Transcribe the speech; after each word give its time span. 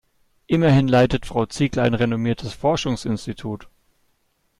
Immerhin 0.47 0.87
leitet 0.87 1.27
Frau 1.27 1.45
Ziegler 1.45 1.83
ein 1.83 1.93
renommiertes 1.93 2.53
Forschungsinstitut. 2.53 3.67